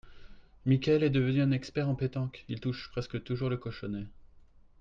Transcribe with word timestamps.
Michaël 0.65 1.03
est 1.03 1.11
devenu 1.11 1.43
un 1.43 1.51
expert 1.51 1.87
en 1.87 1.93
pétanque, 1.93 2.43
il 2.49 2.59
touche 2.59 2.89
presque 2.89 3.21
toujours 3.23 3.51
le 3.51 3.57
cochonnet 3.57 4.07